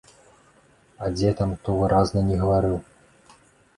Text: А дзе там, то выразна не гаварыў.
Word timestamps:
А 1.03 1.11
дзе 1.17 1.29
там, 1.41 1.53
то 1.67 1.77
выразна 1.81 2.27
не 2.31 2.41
гаварыў. 2.43 2.75